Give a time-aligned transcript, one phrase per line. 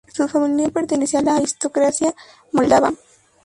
[0.11, 2.15] Su familia pertenecía a la aristocracia
[2.53, 2.91] moldava.